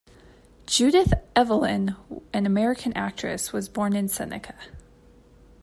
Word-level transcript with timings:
Judith 0.65 1.13
Evelyn, 1.35 1.95
an 2.33 2.47
American 2.47 2.91
actress, 2.93 3.53
was 3.53 3.69
born 3.69 3.95
in 3.95 4.07
Seneca. 4.07 4.55